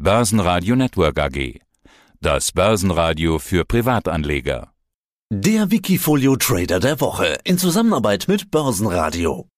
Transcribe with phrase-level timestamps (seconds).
[0.00, 1.58] Börsenradio Network AG.
[2.20, 4.70] Das Börsenradio für Privatanleger.
[5.28, 9.48] Der Wikifolio Trader der Woche in Zusammenarbeit mit Börsenradio.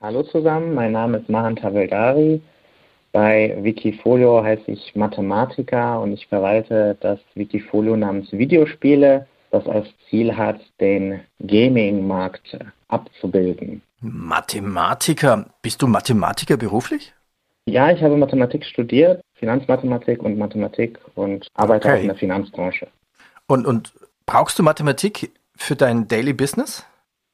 [0.00, 2.40] Hallo zusammen, mein Name ist Mahan Taveldari.
[3.10, 10.36] Bei Wikifolio heiße ich Mathematiker und ich verwalte das Wikifolio namens Videospiele, das als Ziel
[10.36, 13.82] hat, den Gaming-Markt abzubilden.
[14.00, 15.46] Mathematiker.
[15.60, 17.12] Bist du Mathematiker beruflich?
[17.70, 21.96] Ja, ich habe Mathematik studiert, Finanzmathematik und Mathematik und arbeite Okay.
[21.96, 22.88] auch in der Finanzbranche.
[23.46, 23.92] Und, und
[24.26, 26.84] brauchst du Mathematik für dein Daily Business?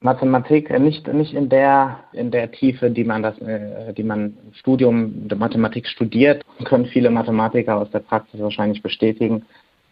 [0.01, 4.37] Mathematik äh, nicht nicht in der in der Tiefe, die man das äh, die man
[4.45, 9.47] im Studium der Mathematik studiert, können viele Mathematiker aus der Praxis wahrscheinlich bestätigen.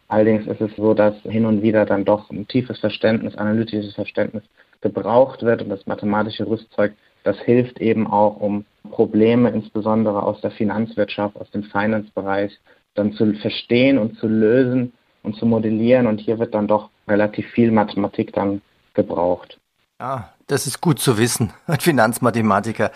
[0.09, 4.43] Allerdings ist es so, dass hin und wieder dann doch ein tiefes Verständnis, analytisches Verständnis
[4.83, 10.51] gebraucht wird und das mathematische Rüstzeug, das hilft eben auch, um Probleme insbesondere aus der
[10.51, 12.59] Finanzwirtschaft, aus dem Finance-Bereich
[12.95, 17.47] dann zu verstehen und zu lösen und zu modellieren und hier wird dann doch relativ
[17.51, 18.61] viel Mathematik dann
[18.95, 19.59] gebraucht.
[19.99, 22.91] Ah, das ist gut zu wissen, ein Finanzmathematiker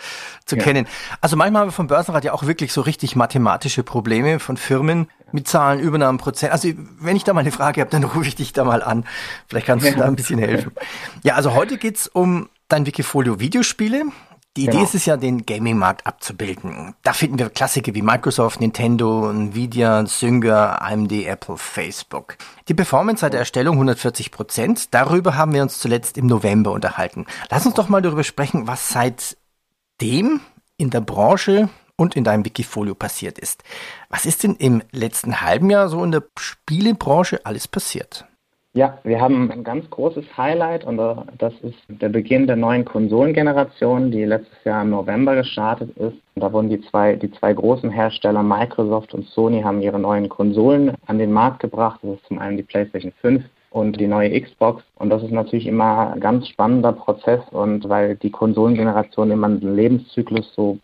[0.45, 0.63] zu Ja.
[0.63, 0.87] kennen.
[1.21, 5.07] Also manchmal haben wir vom Börsenrat ja auch wirklich so richtig mathematische Probleme von Firmen
[5.31, 6.51] mit Zahlen, Übernahmen, Prozent.
[6.53, 9.05] Also wenn ich da mal eine Frage habe, dann rufe ich dich da mal an.
[9.47, 9.97] Vielleicht kannst du Ja.
[9.99, 10.71] da ein bisschen helfen.
[11.23, 14.03] Ja, also heute geht's um dein Wikifolio Videospiele.
[14.57, 14.83] Die Idee Genau.
[14.83, 16.95] ist es ja, den Gaming-Markt abzubilden.
[17.03, 22.35] Da finden wir Klassiker wie Microsoft, Nintendo, Nvidia, Zynga, AMD, Apple, Facebook.
[22.67, 24.93] Die Performance seit der Erstellung 140 Prozent.
[24.93, 27.25] Darüber haben wir uns zuletzt im November unterhalten.
[27.51, 30.41] Lass uns doch mal darüber sprechen, was seitdem
[30.77, 33.63] in der Branche und in deinem Wikifolio passiert ist.
[34.09, 38.25] Was ist denn im letzten halben Jahr so in der Spielebranche alles passiert?
[38.73, 42.85] Ja, wir haben ein ganz großes Highlight und äh, das ist der Beginn der neuen
[42.85, 46.17] Konsolengeneration, die letztes Jahr im November gestartet ist.
[46.35, 50.29] Und da wurden die zwei, die zwei großen Hersteller Microsoft und Sony haben ihre neuen
[50.29, 51.99] Konsolen an den Markt gebracht.
[52.03, 54.83] Das ist zum einen die PlayStation 5 und die neue Xbox.
[54.95, 59.75] Und das ist natürlich immer ein ganz spannender Prozess und weil die Konsolengeneration immer einen
[59.75, 60.77] Lebenszyklus so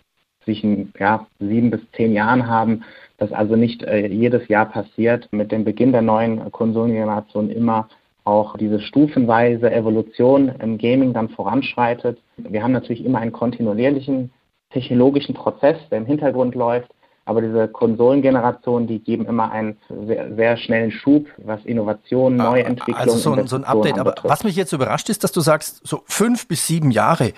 [0.43, 2.83] zwischen ja, sieben bis zehn Jahren haben,
[3.17, 7.87] das also nicht äh, jedes Jahr passiert, mit dem Beginn der neuen Konsolengeneration immer
[8.25, 12.19] auch diese stufenweise Evolution im Gaming dann voranschreitet.
[12.37, 14.31] Wir haben natürlich immer einen kontinuierlichen
[14.71, 16.89] technologischen Prozess, der im Hintergrund läuft,
[17.25, 19.77] aber diese Konsolengenerationen, die geben immer einen
[20.07, 23.99] sehr, sehr schnellen Schub, was Innovation, Neuentwicklung, Also so ein, so ein Update.
[23.99, 27.33] Aber was mich jetzt überrascht ist, dass du sagst, so fünf bis sieben Jahre.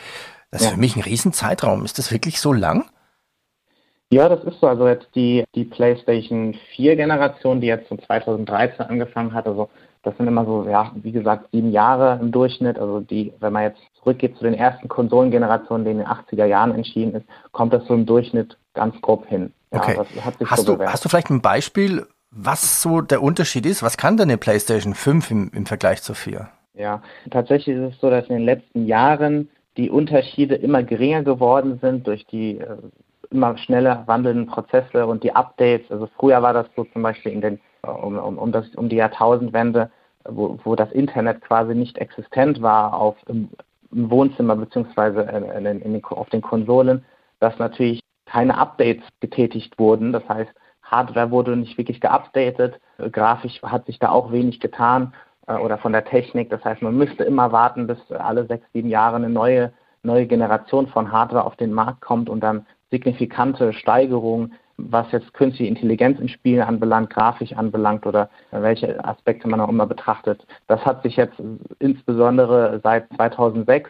[0.51, 0.73] Das ist Ja.
[0.73, 1.83] für mich ein Riesenzeitraum.
[1.83, 2.85] Ist das wirklich so lang?
[4.12, 4.68] Ja, das ist so.
[4.68, 9.69] Also jetzt die, die PlayStation 4 Generation, die jetzt so 2013 angefangen hat, also
[10.03, 12.79] das sind immer so, ja, wie gesagt, sieben Jahre im Durchschnitt.
[12.79, 16.73] Also die, wenn man jetzt zurückgeht zu den ersten Konsolengenerationen, die in den 80er Jahren
[16.73, 19.51] entschieden ist, kommt das so im Durchschnitt ganz grob hin.
[19.73, 20.00] Ja, Okay.
[20.46, 23.84] Hast so du, hast du vielleicht ein Beispiel, was so der Unterschied ist?
[23.84, 26.47] Was kann denn eine PlayStation 5 im, im Vergleich zur 4?
[26.73, 27.01] Ja,
[27.31, 32.07] tatsächlich ist es so, dass in den letzten Jahren die Unterschiede immer geringer geworden sind
[32.07, 32.78] durch die äh,
[33.31, 35.89] immer schneller wandelnden Prozesse und die Updates.
[35.91, 38.89] Also früher war das so zum Beispiel in den äh, um, um, um, das, um
[38.89, 39.89] die Jahrtausendwende,
[40.25, 43.49] wo, wo das Internet quasi nicht existent war auf im,
[43.91, 47.05] im Wohnzimmer beziehungsweise in, in, in den, auf den Konsolen,
[47.39, 50.11] dass natürlich keine Updates getätigt wurden.
[50.11, 50.51] Das heißt,
[50.83, 55.13] Hardware wurde nicht wirklich geupdatet, äh, grafisch hat sich da auch wenig getan
[55.47, 56.49] äh, oder von der Technik.
[56.49, 59.71] Das heißt, man müsste immer warten, bis alle sechs, sieben Jahre eine neue,
[60.03, 65.69] neue Generation von Hardware auf den Markt kommt und dann signifikante Steigerungen, was jetzt künstliche
[65.69, 70.45] Intelligenz in Spielen anbelangt, grafisch anbelangt oder welche Aspekte man auch immer betrachtet.
[70.67, 71.41] Das hat sich jetzt
[71.79, 73.89] insbesondere seit 2006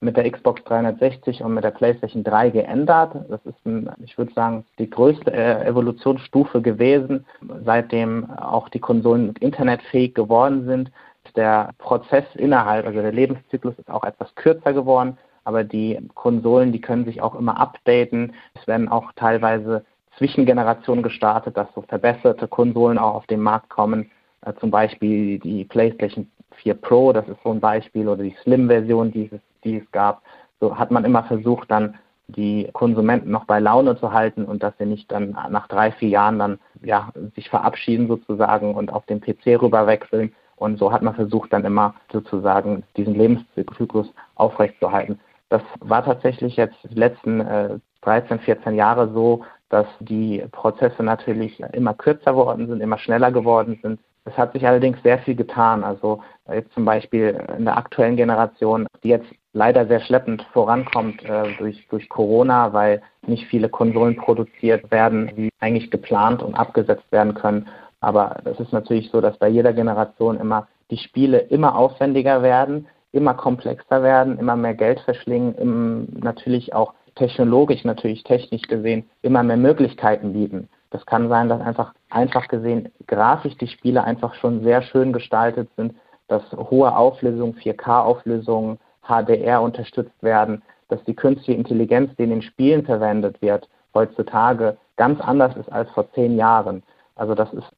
[0.00, 3.16] mit der Xbox 360 und mit der PlayStation 3 geändert.
[3.28, 7.24] Das ist, ein, ich würde sagen, die größte äh, Evolutionsstufe gewesen,
[7.64, 10.92] seitdem auch die Konsolen internetfähig geworden sind.
[11.36, 16.80] Der Prozess innerhalb, also der Lebenszyklus ist auch etwas kürzer geworden, aber die Konsolen, die
[16.80, 18.32] können sich auch immer updaten.
[18.54, 19.84] Es werden auch teilweise
[20.16, 24.10] Zwischengenerationen gestartet, dass so verbesserte Konsolen auch auf den Markt kommen.
[24.42, 29.12] Äh, zum Beispiel die PlayStation 4 Pro, das ist so ein Beispiel, oder die Slim-Version,
[29.12, 30.22] die es, die es gab.
[30.60, 31.98] So hat man immer versucht, dann
[32.28, 36.08] die Konsumenten noch bei Laune zu halten und dass sie nicht dann nach drei, vier
[36.08, 40.32] Jahren dann ja sich verabschieden sozusagen und auf den PC rüber wechseln.
[40.56, 45.18] Und so hat man versucht, dann immer sozusagen diesen Lebenszyklus aufrechtzuerhalten.
[45.48, 51.60] Das war tatsächlich jetzt die letzten äh, 13, 14 Jahre so, dass die Prozesse natürlich
[51.72, 54.00] immer kürzer geworden sind, immer schneller geworden sind.
[54.24, 55.84] Es hat sich allerdings sehr viel getan.
[55.84, 61.54] Also jetzt zum Beispiel in der aktuellen Generation, die jetzt leider sehr schleppend vorankommt äh,
[61.58, 67.34] durch, durch Corona, weil nicht viele Konsolen produziert werden, die eigentlich geplant und abgesetzt werden
[67.34, 67.68] können.
[68.00, 72.86] Aber es ist natürlich so, dass bei jeder Generation immer die Spiele immer aufwendiger werden,
[73.14, 79.42] immer komplexer werden, immer mehr Geld verschlingen, im, natürlich auch technologisch, natürlich technisch gesehen, immer
[79.42, 80.68] mehr Möglichkeiten bieten.
[80.90, 85.68] Das kann sein, dass einfach einfach gesehen grafisch die Spiele einfach schon sehr schön gestaltet
[85.76, 85.94] sind,
[86.28, 92.84] dass hohe Auflösungen, 4K-Auflösungen, HDR unterstützt werden, dass die künstliche Intelligenz, die in den Spielen
[92.84, 96.82] verwendet wird, heutzutage ganz anders ist als vor zehn Jahren.
[97.16, 97.72] Also das ist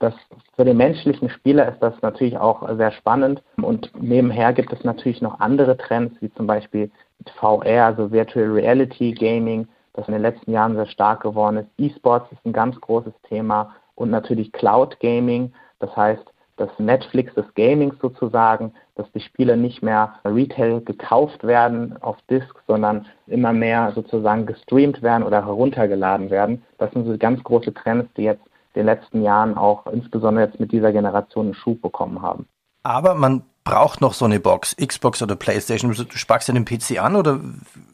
[0.00, 0.14] das
[0.56, 3.42] für den menschlichen Spieler ist das natürlich auch sehr spannend.
[3.56, 6.90] Und nebenher gibt es natürlich noch andere Trends, wie zum Beispiel
[7.36, 11.68] VR, also Virtual Reality Gaming, das in den letzten Jahren sehr stark geworden ist.
[11.78, 16.24] E-Sports ist ein ganz großes Thema und natürlich Cloud Gaming, das heißt
[16.56, 22.54] das Netflix des Gamings sozusagen, dass die Spiele nicht mehr Retail gekauft werden auf Disk,
[22.68, 26.62] sondern immer mehr sozusagen gestreamt werden oder heruntergeladen werden.
[26.78, 28.44] Das sind so ganz große Trends, die jetzt
[28.76, 32.46] den letzten Jahren auch insbesondere jetzt mit dieser Generation einen Schub bekommen haben.
[32.82, 35.90] Aber man braucht noch so eine Box, Xbox oder PlayStation.
[35.92, 37.40] Du sparkst ja den PC an oder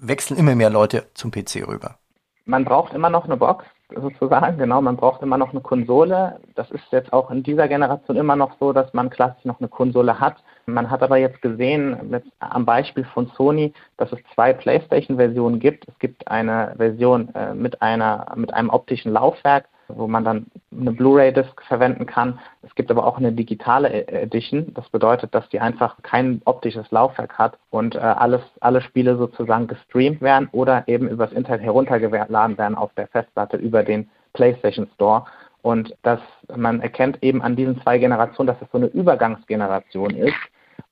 [0.01, 1.97] wechseln immer mehr Leute zum PC rüber?
[2.45, 6.41] Man braucht immer noch eine Box sozusagen, genau, man braucht immer noch eine Konsole.
[6.55, 9.69] Das ist jetzt auch in dieser Generation immer noch so, dass man klassisch noch eine
[9.69, 10.37] Konsole hat.
[10.67, 15.89] Man hat aber jetzt gesehen, mit, am Beispiel von Sony, dass es zwei PlayStation-Versionen gibt.
[15.89, 19.67] Es gibt eine Version äh, mit, einer, mit einem optischen Laufwerk
[19.97, 22.39] wo man dann eine Blu-ray-Disc verwenden kann.
[22.63, 24.73] Es gibt aber auch eine digitale Edition.
[24.75, 29.67] Das bedeutet, dass die einfach kein optisches Laufwerk hat und äh, alles, alle Spiele sozusagen
[29.67, 35.25] gestreamt werden oder eben übers Internet heruntergeladen werden auf der Festplatte über den PlayStation Store.
[35.63, 36.21] Und dass
[36.57, 40.35] man erkennt eben an diesen zwei Generationen, dass es so eine Übergangsgeneration ist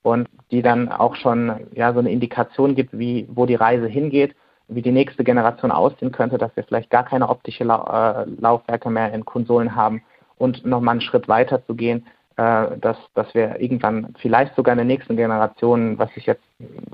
[0.03, 4.35] und die dann auch schon ja so eine Indikation gibt, wie wo die Reise hingeht
[4.69, 8.89] wie die nächste Generation aussehen könnte, dass wir vielleicht gar keine optische La äh, Laufwerke
[8.89, 10.01] mehr in Konsolen haben
[10.37, 12.05] und nochmal einen Schritt weiter zu gehen,
[12.37, 16.43] äh, dass, dass wir irgendwann vielleicht sogar in der nächsten Generation, was ich jetzt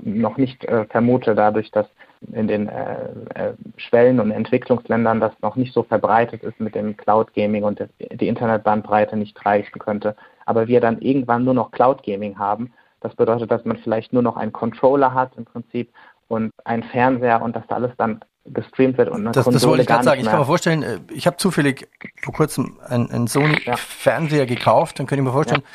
[0.02, 1.86] noch nicht äh, vermute, dadurch, dass
[2.32, 2.94] in den äh,
[3.34, 7.86] äh, Schwellen- und Entwicklungsländern das noch nicht so verbreitet ist mit dem Cloud Gaming und
[8.00, 12.72] die Internetbandbreite nicht reichen könnte, aber wir dann irgendwann nur noch Cloud Gaming haben.
[13.00, 15.90] Das bedeutet, dass man vielleicht nur noch einen Controller hat im Prinzip
[16.28, 19.66] und ein Fernseher und dass da alles dann gestreamt wird und eine das, Konsole das
[19.66, 20.20] wollte ich gerade sagen.
[20.20, 21.88] Ich kann mir vorstellen, äh, ich habe zufällig
[22.22, 24.44] vor kurzem einen, einen Sony-Fernseher ja.
[24.44, 25.68] gekauft, dann könnte ich mir vorstellen, ja.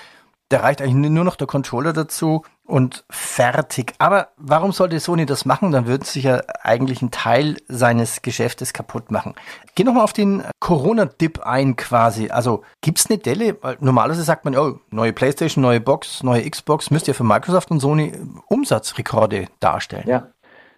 [0.49, 3.93] da reicht eigentlich nur noch der Controller dazu und fertig.
[3.99, 5.71] Aber warum sollte Sony das machen?
[5.71, 9.35] Dann würden sie ja eigentlich einen Teil seines Geschäftes kaputt machen.
[9.75, 12.29] Geh nochmal auf den Corona-Dip ein quasi.
[12.29, 13.57] Also gibt's eine Delle?
[13.81, 17.81] Normalerweise sagt man, oh, neue Playstation, neue Box, neue Xbox, müsst ihr für Microsoft und
[17.81, 18.13] Sony
[18.47, 20.07] Umsatzrekorde darstellen.
[20.07, 20.27] Ja,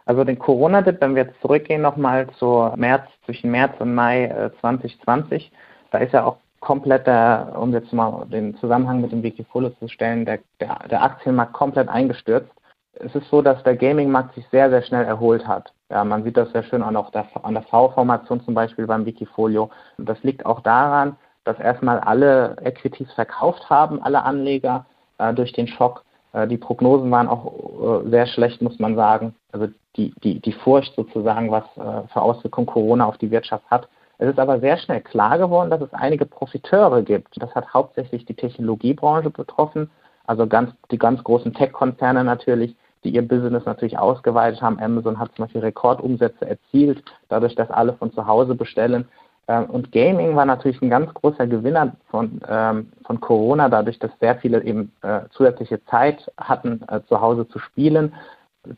[0.05, 4.51] also den Corona-Dip, wenn wir jetzt zurückgehen nochmal zu März, zwischen März und Mai äh,
[4.59, 5.51] 2020,
[5.91, 9.88] da ist ja auch komplett, der, um jetzt mal den Zusammenhang mit dem Wikifolio zu
[9.88, 12.50] stellen, der, der, der Aktienmarkt komplett eingestürzt.
[12.94, 15.73] Es ist so, dass der Gaming-Markt sich sehr, sehr schnell erholt hat.
[15.89, 19.69] Ja, man sieht das sehr schön auch der, an der V-Formation zum Beispiel beim Wikifolio.
[19.97, 24.85] Und das liegt auch daran, dass erstmal alle Equities verkauft haben, alle Anleger
[25.17, 26.12] äh, durch den Schock äh,
[26.47, 29.35] die Prognosen waren auch äh, sehr schlecht, muss man sagen.
[29.51, 33.88] Also die, die, die Furcht sozusagen, was äh, für Auswirkungen Corona auf die Wirtschaft hat.
[34.18, 37.41] Es ist aber sehr schnell klar geworden, dass es einige Profiteure gibt.
[37.41, 39.89] Das hat hauptsächlich die Technologiebranche betroffen,
[40.25, 44.79] also ganz, die ganz großen Tech-Konzerne natürlich, die ihr Business natürlich ausgeweitet haben.
[44.79, 49.07] Amazon hat zum Beispiel Rekordumsätze erzielt, dadurch, dass alle von zu Hause bestellen.
[49.47, 54.12] Ähm, und Gaming war natürlich ein ganz großer Gewinner von, ähm, von Corona, dadurch, dass
[54.19, 58.13] sehr viele eben äh, zusätzliche Zeit hatten, äh, zu Hause zu spielen.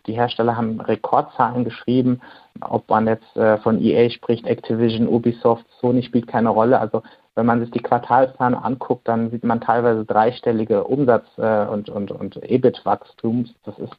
[0.08, 2.22] Die Hersteller haben Rekordzahlen geschrieben.
[2.62, 6.80] Ob man jetzt äh, von EA spricht, Activision, Ubisoft, Sony spielt keine Rolle.
[6.80, 7.04] Also
[7.36, 12.12] wenn man sich die Quartalszahlen anguckt, dann sieht man teilweise dreistellige Umsatz- äh, und, und,
[12.12, 13.54] und EBIT-Wachstums.
[13.66, 13.94] Das ist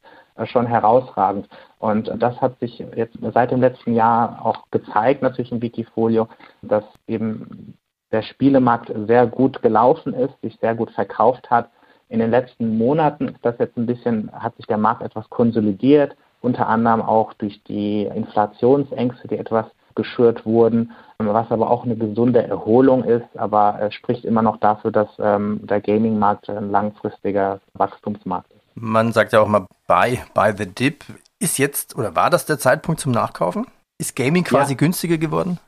[0.45, 1.47] schon herausragend.
[1.79, 6.27] Und das hat sich jetzt seit dem letzten Jahr auch gezeigt, natürlich im Wikifolio,
[6.61, 7.77] dass eben
[8.11, 11.69] der Spielemarkt sehr gut gelaufen ist, sich sehr gut verkauft hat.
[12.09, 16.15] In den letzten Monaten ist das jetzt ein bisschen, hat sich der Markt etwas konsolidiert,
[16.41, 19.65] unter anderem auch durch die Inflationsängste, die etwas
[19.95, 25.09] geschürt wurden, was aber auch eine gesunde Erholung ist, aber spricht immer noch dafür, dass
[25.19, 28.56] ähm, der Gaming-Markt ein langfristiger Wachstumsmarkt ist.
[28.79, 31.03] Man sagt ja auch mal buy, buy the dip.
[31.39, 33.65] Ist jetzt oder war das der Zeitpunkt zum Nachkaufen?
[33.97, 34.77] Ist Gaming quasi ja.
[34.77, 35.59] günstiger geworden?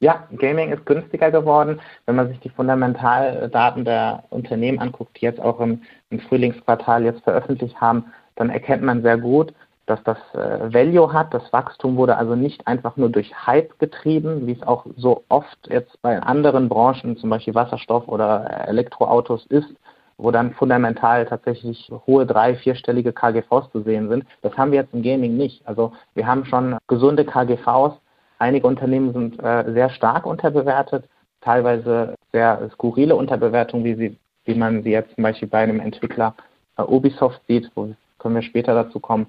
[0.00, 1.80] Ja, Gaming ist günstiger geworden.
[2.04, 5.80] Wenn man sich die Fundamentaldaten der Unternehmen anguckt, die jetzt auch im,
[6.10, 9.54] im Frühlingsquartal jetzt veröffentlicht haben, dann erkennt man sehr gut,
[9.86, 11.32] dass das äh, Value hat.
[11.32, 15.70] Das Wachstum wurde also nicht einfach nur durch Hype getrieben, wie es auch so oft
[15.70, 19.74] jetzt bei anderen Branchen, zum Beispiel Wasserstoff oder Elektroautos ist,
[20.22, 24.24] wo dann fundamental tatsächlich hohe drei-, vierstellige KGVs zu sehen sind.
[24.40, 25.66] Das haben wir jetzt im Gaming nicht.
[25.66, 27.94] Also wir haben schon gesunde KGVs.
[28.38, 31.08] Einige Unternehmen sind äh, sehr stark unterbewertet,
[31.40, 36.34] teilweise sehr skurrile Unterbewertungen, wie, sie, wie man sie jetzt zum Beispiel bei einem Entwickler
[36.76, 39.26] äh, Ubisoft sieht, wo können wir später dazu kommen.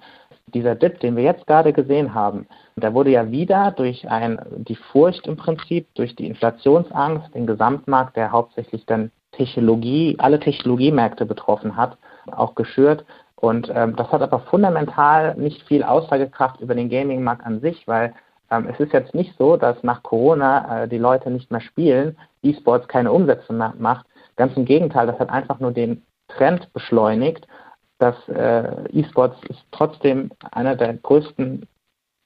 [0.54, 2.46] Dieser Dip, den wir jetzt gerade gesehen haben,
[2.76, 8.16] der wurde ja wieder durch ein, die Furcht im Prinzip, durch die Inflationsangst, den Gesamtmarkt,
[8.16, 11.98] der hauptsächlich dann Technologie, alle Technologiemärkte betroffen hat,
[12.32, 13.06] auch geschürt.
[13.36, 18.14] Und ähm, das hat aber fundamental nicht viel Aussagekraft über den Gaming-Markt an sich, weil
[18.50, 22.18] ähm, es ist jetzt nicht so, dass nach Corona äh, die Leute nicht mehr spielen,
[22.42, 24.06] E-Sports keine Umsätze mehr macht.
[24.38, 27.48] Ganz im Gegenteil, das hat einfach nur den Trend beschleunigt,
[28.00, 31.68] dass äh, E-Sports ist trotzdem einer der größten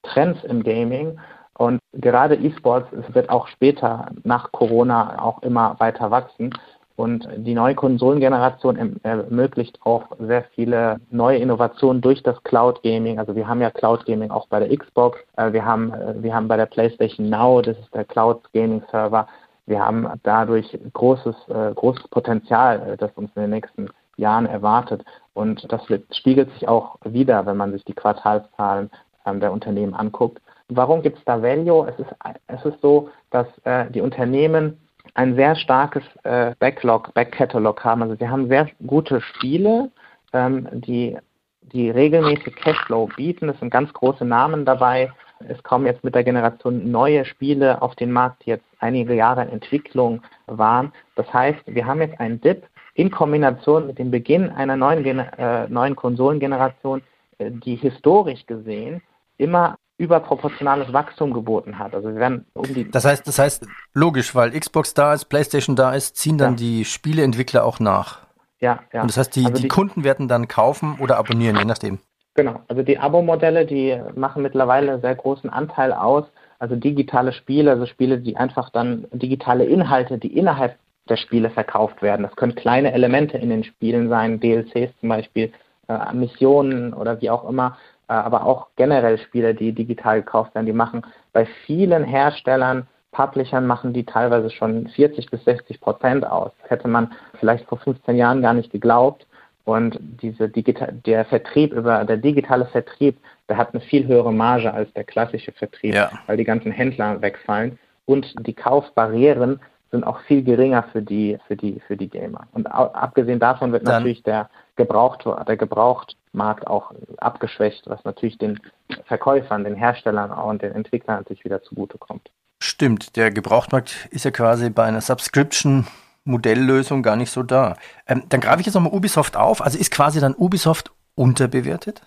[0.04, 1.20] Trends im Gaming
[1.58, 6.54] und gerade E-Sports wird auch später nach Corona auch immer weiter wachsen.
[6.98, 13.20] Und die neue Konsolengeneration ermöglicht auch sehr viele neue Innovationen durch das Cloud Gaming.
[13.20, 15.20] Also wir haben ja Cloud Gaming auch bei der Xbox.
[15.38, 18.82] Äh, wir haben, äh, wir haben bei der PlayStation Now, das ist der Cloud Gaming
[18.90, 19.28] Server.
[19.68, 25.06] Wir haben dadurch großes, äh, großes Potenzial, das uns in den nächsten Jahren erwartet.
[25.36, 25.82] Und das
[26.18, 28.90] spiegelt sich auch wieder, wenn man sich die Quartalszahlen
[29.28, 30.42] ähm, der Unternehmen anguckt.
[30.70, 31.88] Warum gibt es da Value?
[31.88, 32.10] Es ist,
[32.48, 33.48] es ist so, dass
[33.94, 34.78] die Unternehmen
[35.14, 38.02] ein sehr starkes äh, Backlog, Backcatalog haben.
[38.04, 39.92] Also wir haben sehr gute Spiele,
[40.34, 41.18] ähm, die,
[41.62, 43.50] die regelmäßig Cashflow bieten.
[43.50, 45.12] Es sind ganz große Namen dabei.
[45.48, 49.44] Es kommen jetzt mit der Generation neue Spiele auf den Markt, die jetzt einige Jahre
[49.44, 50.92] in Entwicklung waren.
[51.16, 52.64] Das heißt, wir haben jetzt einen Dip
[52.96, 57.04] in Kombination mit dem Beginn einer neuen, äh, neuen Konsolengeneration,
[57.38, 59.02] äh, die historisch gesehen
[59.38, 61.96] immer überproportionales Wachstum geboten hat.
[61.96, 65.76] Also wir werden um die Das heißt, das heißt logisch, weil Xbox da ist, PlayStation
[65.76, 66.58] da ist, ziehen dann ja.
[66.58, 68.20] die Spieleentwickler auch nach.
[68.60, 69.02] Ja, ja.
[69.02, 72.00] Und das heißt, die, also die, die Kunden werden dann kaufen oder abonnieren, je nachdem.
[72.36, 76.26] Genau, also die Abo-Modelle, die machen mittlerweile einen sehr großen Anteil aus.
[76.60, 80.78] Also digitale Spiele, also Spiele, die einfach dann digitale Inhalte, die innerhalb
[81.10, 82.24] der Spiele verkauft werden.
[82.24, 85.52] Das können kleine Elemente in den Spielen sein, DLCs zum Beispiel,
[85.88, 87.78] äh, Missionen oder wie auch immer.
[88.10, 93.66] Äh, aber auch generell Spiele, die digital gekauft werden, die machen bei vielen Herstellern, Publishern
[93.66, 96.52] machen die teilweise schon 40 bis 60 Prozent aus.
[96.62, 99.26] Das hätte man vielleicht vor 15 Jahren gar nicht geglaubt.
[99.66, 103.18] Und diese digital, der Vertrieb über der digitale Vertrieb,
[103.50, 106.10] der hat eine viel höhere Marge als der klassische Vertrieb, ja.
[106.26, 109.60] weil die ganzen Händler wegfallen und die Kaufbarrieren
[109.92, 112.48] sind auch viel geringer für die für die für die Gamer.
[112.54, 118.38] Und abgesehen davon wird Dann natürlich der Gebraucht der Gebraucht Markt auch abgeschwächt, was natürlich
[118.38, 118.60] den
[119.06, 122.30] Verkäufern, den Herstellern und den Entwicklern natürlich wieder zugutekommt.
[122.60, 125.88] Stimmt, der Gebrauchtmarkt ist ja quasi bei einer Subscription
[126.24, 127.76] Modelllösung gar nicht so da.
[128.08, 129.62] Ähm, dann greife ich jetzt nochmal Ubisoft auf.
[129.62, 132.02] Also ist quasi dann Ubisoft unterbewertet?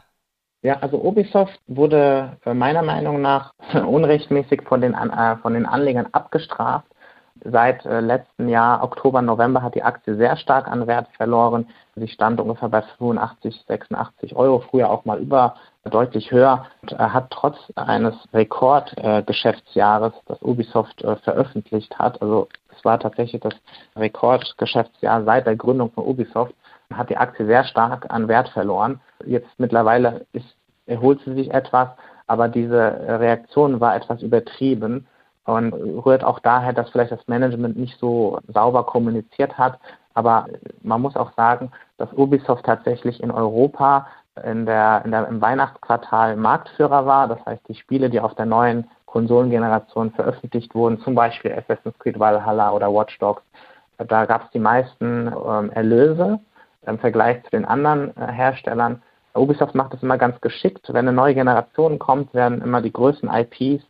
[0.62, 6.86] Ja, also Ubisoft wurde meiner Meinung nach unrechtmäßig von den, äh, von den Anlegern abgestraft.
[7.44, 11.66] Seit äh, letztem Jahr, Oktober, November, hat die Aktie sehr stark an Wert verloren.
[11.96, 15.54] Sie stand ungefähr bei 85, 86 Euro, früher auch mal über
[15.84, 22.84] deutlich höher und hat trotz eines Rekordgeschäftsjahres, äh, das Ubisoft äh, veröffentlicht hat, also es
[22.84, 23.54] war tatsächlich das
[23.96, 26.54] Rekordgeschäftsjahr seit der Gründung von Ubisoft,
[26.92, 29.00] hat die Aktie sehr stark an Wert verloren.
[29.24, 30.56] Jetzt mittlerweile ist,
[30.86, 31.88] erholt sie sich etwas,
[32.26, 35.06] aber diese Reaktion war etwas übertrieben
[35.44, 39.78] und rührt auch daher, dass vielleicht das Management nicht so sauber kommuniziert hat.
[40.14, 40.46] Aber
[40.82, 44.06] man muss auch sagen, dass Ubisoft tatsächlich in Europa
[44.44, 47.28] in der, in der, im Weihnachtsquartal Marktführer war.
[47.28, 52.18] Das heißt, die Spiele, die auf der neuen Konsolengeneration veröffentlicht wurden, zum Beispiel Assassin's Creed
[52.18, 53.42] Valhalla oder Watch Dogs,
[53.98, 56.38] da gab es die meisten ähm, Erlöse
[56.86, 59.02] im Vergleich zu den anderen äh, Herstellern.
[59.34, 60.86] Ubisoft macht das immer ganz geschickt.
[60.88, 63.84] Wenn eine neue Generation kommt, werden immer die größten IPs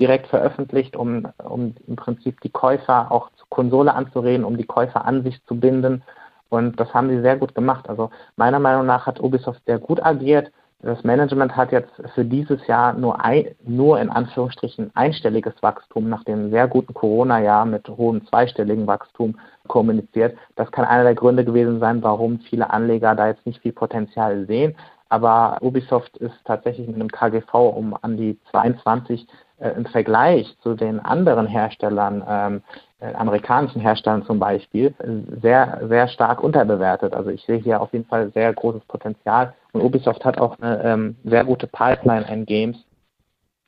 [0.00, 5.04] direkt veröffentlicht, um, um im Prinzip die Käufer auch zur Konsole anzureden, um die Käufer
[5.04, 6.02] an sich zu binden.
[6.50, 7.88] Und das haben sie sehr gut gemacht.
[7.88, 10.50] Also meiner Meinung nach hat Ubisoft sehr gut agiert.
[10.80, 16.22] Das Management hat jetzt für dieses Jahr nur, ein, nur in Anführungsstrichen einstelliges Wachstum nach
[16.22, 20.38] dem sehr guten Corona-Jahr mit hohem zweistelligen Wachstum kommuniziert.
[20.54, 24.46] Das kann einer der Gründe gewesen sein, warum viele Anleger da jetzt nicht viel Potenzial
[24.46, 24.76] sehen.
[25.08, 29.26] Aber Ubisoft ist tatsächlich mit einem KGV um an die 22
[29.58, 32.62] äh, im Vergleich zu den anderen Herstellern, ähm,
[33.00, 34.94] äh, amerikanischen Herstellern zum Beispiel,
[35.40, 37.14] sehr, sehr stark unterbewertet.
[37.14, 40.82] Also ich sehe hier auf jeden Fall sehr großes Potenzial und Ubisoft hat auch eine
[40.84, 42.76] ähm, sehr gute Pipeline an Games,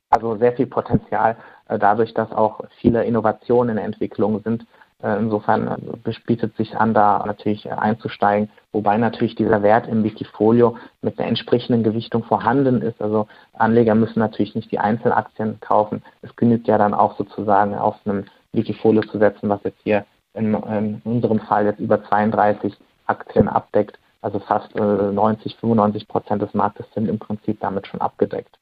[0.09, 4.65] also sehr viel Potenzial, äh, dadurch, dass auch viele Innovationen in der Entwicklung sind.
[5.03, 10.03] Äh, insofern äh, bietet sich an, da natürlich äh, einzusteigen, wobei natürlich dieser Wert im
[10.03, 13.01] Wikifolio mit einer entsprechenden Gewichtung vorhanden ist.
[13.01, 16.03] Also Anleger müssen natürlich nicht die Einzelaktien kaufen.
[16.21, 20.53] Es genügt ja dann auch sozusagen auf einem Wikifolio zu setzen, was jetzt hier in,
[20.53, 22.73] in unserem Fall jetzt über 32
[23.07, 23.97] Aktien abdeckt.
[24.21, 28.55] Also fast 90, 95 Prozent des Marktes sind im Prinzip damit schon abgedeckt.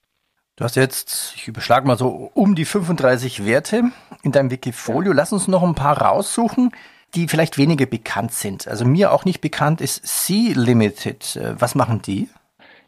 [0.60, 3.82] Du hast jetzt, ich überschlage mal so, um die 35 Werte
[4.24, 5.14] in deinem Wikifolio.
[5.14, 6.72] Lass uns noch ein paar raussuchen,
[7.16, 8.68] die vielleicht weniger bekannt sind.
[8.68, 11.40] Also mir auch nicht bekannt ist Sea Limited.
[11.58, 12.28] Was machen die?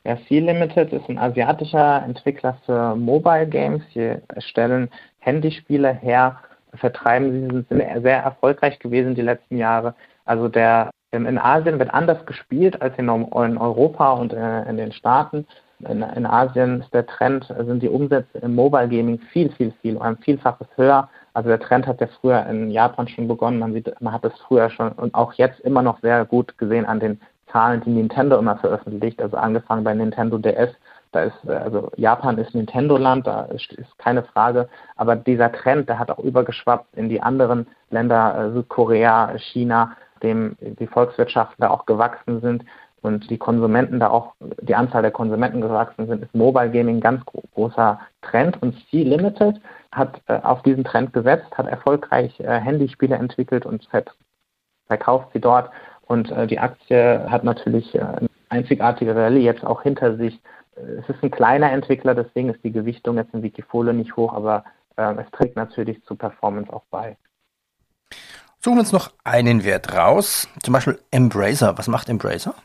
[0.03, 3.83] Ja, Sea Limited ist ein asiatischer Entwickler für Mobile Games.
[3.93, 6.41] Sie stellen Handyspiele her,
[6.73, 9.95] vertreiben sie, sind sehr erfolgreich gewesen die letzten Jahre.
[10.25, 15.47] Also der in Asien wird anders gespielt als in Europa und äh, in den Staaten
[15.89, 19.95] in, in Asien ist der Trend, sind die Umsätze im Mobile Gaming viel, viel, viel,
[19.95, 21.09] um ein Vielfaches höher.
[21.33, 23.59] Also der Trend hat ja früher in Japan schon begonnen.
[23.59, 26.85] Man sieht, man hat es früher schon und auch jetzt immer noch sehr gut gesehen
[26.85, 27.19] an den
[27.51, 29.21] Zahlen, die Nintendo immer veröffentlicht.
[29.21, 30.71] Also angefangen bei Nintendo DS.
[31.11, 34.69] Da ist, also Japan ist Nintendo-Land, da ist, ist, keine Frage.
[34.95, 39.91] Aber dieser Trend, der hat auch übergeschwappt in die anderen Länder, äh, Südkorea, China,
[40.23, 42.63] dem die Volkswirtschaften da auch gewachsen sind
[43.01, 47.01] und die Konsumenten da auch, die Anzahl der Konsumenten gewachsen sind, ist Mobile Gaming ein
[47.01, 49.59] ganz großer Trend und C Limited
[49.91, 53.87] hat äh, auf diesen Trend gesetzt, hat erfolgreich äh, Handyspiele entwickelt und
[54.87, 55.71] verkauft sie dort
[56.11, 60.41] und äh, die Aktie hat natürlich äh, eine einzigartige Rallye jetzt auch hinter sich.
[60.75, 64.63] Es ist ein kleiner Entwickler, deswegen ist die Gewichtung jetzt in Wikifolio nicht hoch, aber
[64.97, 67.17] äh, es trägt natürlich zur Performance auch bei.
[68.59, 71.77] Suchen wir uns noch einen Wert raus, zum Beispiel Embracer.
[71.77, 72.55] Was macht Embracer?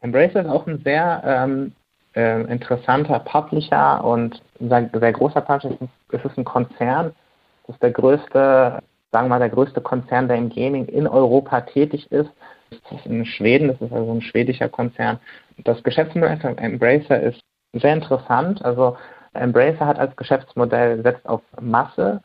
[0.00, 1.72] Embracer ist auch ein sehr ähm,
[2.14, 5.88] äh, interessanter Publisher und ein sehr großer Publisher.
[6.12, 7.14] Es ist ein Konzern.
[7.66, 11.60] Das ist der größte, sagen wir mal, der größte Konzern, der im Gaming in Europa
[11.62, 12.30] tätig ist.
[12.70, 15.18] Das ist in Schweden, das ist also ein schwedischer Konzern.
[15.64, 17.40] Das Geschäftsmodell von Embracer ist
[17.72, 18.64] sehr interessant.
[18.64, 18.96] Also
[19.34, 22.22] Embracer hat als Geschäftsmodell setzt auf Masse.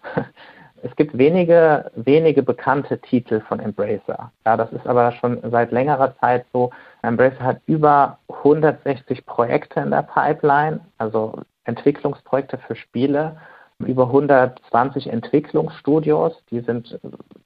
[0.83, 4.31] Es gibt wenige, wenige bekannte Titel von Embracer.
[4.45, 6.71] Ja, das ist aber schon seit längerer Zeit so.
[7.03, 13.37] Embracer hat über 160 Projekte in der Pipeline, also Entwicklungsprojekte für Spiele,
[13.79, 16.99] über 120 Entwicklungsstudios, die sind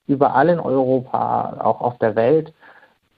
[0.08, 2.54] überall in Europa, auch auf der Welt.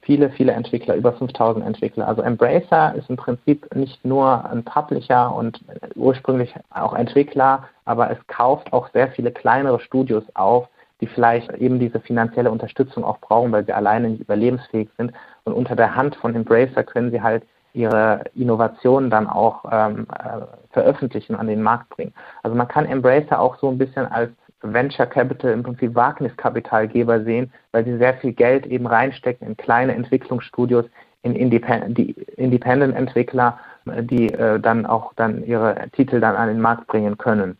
[0.07, 2.07] Viele, viele Entwickler, über 5000 Entwickler.
[2.07, 5.59] Also Embracer ist im Prinzip nicht nur ein Publisher und
[5.95, 10.69] ursprünglich auch Entwickler, aber es kauft auch sehr viele kleinere Studios auf,
[11.01, 15.11] die vielleicht eben diese finanzielle Unterstützung auch brauchen, weil sie alleine nicht überlebensfähig sind.
[15.43, 17.43] Und unter der Hand von Embracer können sie halt
[17.73, 22.13] ihre Innovationen dann auch ähm, äh, veröffentlichen, an den Markt bringen.
[22.43, 27.51] Also man kann Embracer auch so ein bisschen als Venture Capital, im Prinzip Wagniskapitalgeber sehen,
[27.71, 30.85] weil sie sehr viel Geld eben reinstecken in kleine Entwicklungsstudios,
[31.23, 33.59] in Independent-Entwickler,
[34.01, 37.57] die äh, dann auch dann ihre Titel dann an den Markt bringen können.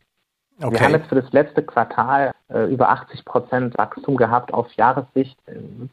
[0.59, 0.71] Okay.
[0.71, 5.37] Wir haben jetzt für das letzte Quartal äh, über 80 Prozent Wachstum gehabt auf Jahressicht.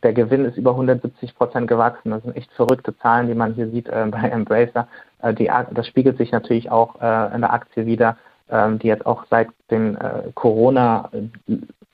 [0.02, 2.10] Der Gewinn ist über 170 Prozent gewachsen.
[2.10, 4.88] Das sind echt verrückte Zahlen, die man hier sieht äh, bei Embracer.
[5.20, 8.16] Äh, die, das spiegelt sich natürlich auch äh, in der Aktie wieder,
[8.50, 11.10] ähm, die jetzt auch seit dem äh, Corona,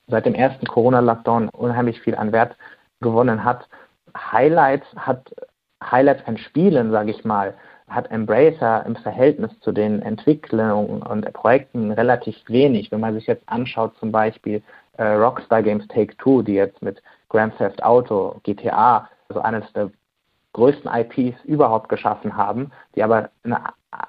[0.08, 2.56] seit dem ersten Corona-Lockdown unheimlich viel an Wert
[3.00, 3.68] gewonnen hat.
[4.16, 5.30] Highlights hat
[5.82, 7.54] Highlights an Spielen, sage ich mal,
[7.88, 12.90] hat Embracer im Verhältnis zu den Entwicklungen und Projekten relativ wenig.
[12.92, 14.62] Wenn man sich jetzt anschaut, zum Beispiel
[14.96, 19.90] äh, Rockstar Games Take Two, die jetzt mit Grand Theft Auto, GTA, also eines der
[20.52, 23.60] größten IPs überhaupt geschaffen haben, die aber eine,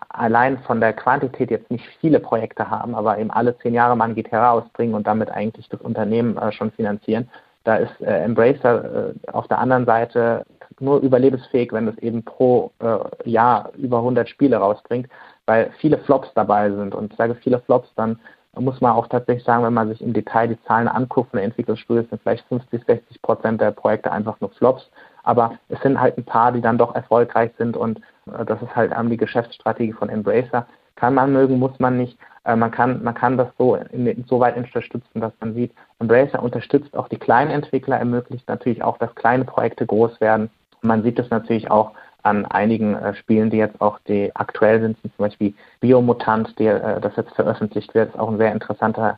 [0.10, 4.10] allein von der Quantität jetzt nicht viele Projekte haben, aber eben alle zehn Jahre mal
[4.10, 7.30] ein GTA rausbringen und damit eigentlich das Unternehmen äh, schon finanzieren.
[7.64, 10.46] Da ist äh, Embracer äh, auf der anderen Seite
[10.80, 15.08] nur überlebensfähig, wenn es eben pro äh, Jahr über 100 Spiele rausbringt,
[15.46, 16.96] weil viele Flops dabei sind.
[16.96, 18.20] Und ich sage viele Flops, dann
[18.60, 21.46] muss man auch tatsächlich sagen, wenn man sich im Detail die Zahlen anguckt von der
[21.46, 24.90] Entwicklungsstudie, sind vielleicht 50, 60 Prozent der Projekte einfach nur Flops.
[25.24, 28.76] Aber es sind halt ein paar, die dann doch erfolgreich sind und äh, das ist
[28.76, 30.66] halt ähm, die Geschäftsstrategie von Embracer.
[30.96, 32.18] Kann man mögen, muss man nicht.
[32.46, 36.42] Äh, man, kann, man kann das so, in, so weit unterstützen, dass man sieht, Embracer
[36.42, 40.50] unterstützt auch die kleinen Entwickler, ermöglicht natürlich auch, dass kleine Projekte groß werden
[40.82, 41.92] man sieht es natürlich auch
[42.24, 47.00] an einigen äh, Spielen, die jetzt auch die aktuell sind, zum Beispiel Biomutant, die, äh,
[47.00, 49.18] das jetzt veröffentlicht wird, ist auch ein sehr interessanter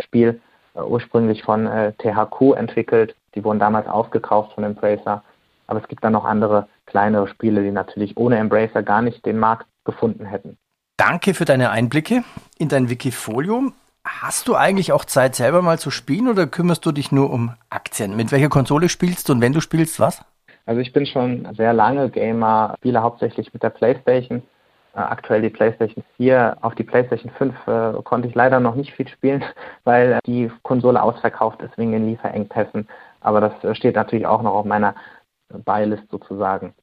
[0.00, 0.40] Spiel,
[0.74, 3.14] äh, ursprünglich von äh, THQ entwickelt.
[3.34, 5.22] Die wurden damals aufgekauft von Embracer.
[5.72, 9.38] Aber es gibt dann noch andere kleinere Spiele, die natürlich ohne Embracer gar nicht den
[9.38, 10.58] Markt gefunden hätten.
[10.98, 12.24] Danke für deine Einblicke
[12.58, 13.72] in dein Wikifolio.
[14.04, 17.54] Hast du eigentlich auch Zeit, selber mal zu spielen oder kümmerst du dich nur um
[17.70, 18.16] Aktien?
[18.16, 20.22] Mit welcher Konsole spielst du und wenn du spielst, was?
[20.66, 24.42] Also ich bin schon sehr lange Gamer, spiele hauptsächlich mit der Playstation.
[24.94, 26.58] Äh, aktuell die Playstation 4.
[26.60, 29.42] Auf die Playstation 5 äh, konnte ich leider noch nicht viel spielen,
[29.84, 32.86] weil die Konsole ausverkauft ist wegen den Lieferengpässen.
[33.22, 34.94] Aber das äh, steht natürlich auch noch auf meiner
[35.58, 36.74] Beilist sozusagen.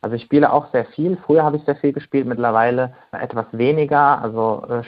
[0.00, 1.16] Also ich spiele auch sehr viel.
[1.26, 4.22] Früher habe ich sehr viel gespielt, mittlerweile etwas weniger.
[4.22, 4.82] Also äh,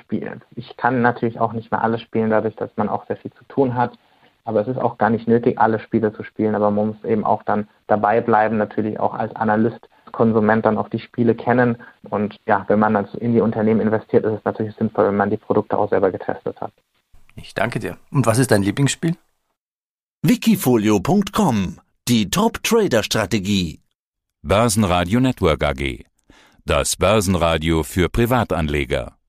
[0.54, 3.44] ich kann natürlich auch nicht mehr alles spielen, dadurch, dass man auch sehr viel zu
[3.44, 3.92] tun hat.
[4.44, 6.54] Aber es ist auch gar nicht nötig, alle Spiele zu spielen.
[6.54, 10.88] Aber man muss eben auch dann dabei bleiben, natürlich auch als Analyst, Konsument dann auch
[10.88, 11.76] die Spiele kennen.
[12.08, 15.30] Und ja, wenn man dann in die Unternehmen investiert, ist es natürlich sinnvoll, wenn man
[15.30, 16.72] die Produkte auch selber getestet hat.
[17.36, 17.96] Ich danke dir.
[18.10, 19.16] Und was ist dein Lieblingsspiel?
[20.22, 21.78] Wikifolio.com
[22.10, 23.82] Die Top-Trader-Strategie.
[24.42, 26.06] Börsenradio Network AG.
[26.64, 29.19] Das Börsenradio für Privatanleger.